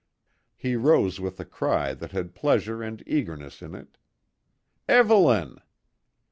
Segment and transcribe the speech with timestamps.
[0.57, 3.99] He rose with a cry that had pleasure and eagerness in it:
[4.89, 5.59] "Evelyn!"